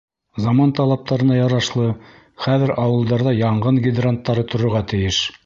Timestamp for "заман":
0.43-0.71